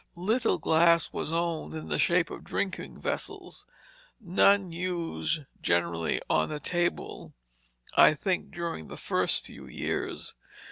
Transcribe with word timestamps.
Little 0.15 0.57
glass 0.57 1.13
was 1.13 1.31
owned 1.31 1.75
in 1.75 1.87
the 1.89 1.99
shape 1.99 2.31
of 2.31 2.43
drinking 2.43 2.99
vessels, 2.99 3.67
none 4.19 4.71
used 4.71 5.41
generally 5.61 6.19
on 6.27 6.49
the 6.49 6.59
table, 6.59 7.35
I 7.95 8.15
think, 8.15 8.49
during 8.49 8.87
the 8.87 8.97
first 8.97 9.45
few 9.45 9.67
years. 9.67 10.33